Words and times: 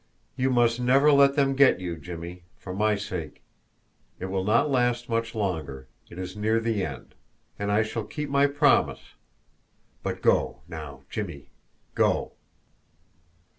"You 0.35 0.49
must 0.49 0.79
never 0.79 1.11
let 1.11 1.35
them 1.35 1.53
get 1.55 1.79
you, 1.79 1.95
Jimmie 1.95 2.41
for 2.57 2.73
my 2.73 2.95
sake. 2.95 3.43
It 4.19 4.31
will 4.31 4.43
not 4.43 4.67
last 4.71 5.09
much 5.09 5.35
longer 5.35 5.89
it 6.09 6.17
is 6.17 6.35
near 6.35 6.59
the 6.59 6.83
end 6.83 7.13
and 7.59 7.71
I 7.71 7.83
shall 7.83 8.05
keep 8.05 8.27
my 8.27 8.47
promise. 8.47 9.13
But 10.01 10.23
go, 10.23 10.63
now, 10.67 11.03
Jimmie 11.11 11.51
go!" 11.93 12.33